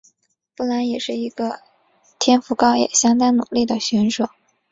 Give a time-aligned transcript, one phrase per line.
[0.55, 1.59] 佛兰是一个
[2.17, 4.27] 天赋高也相当努力的选手。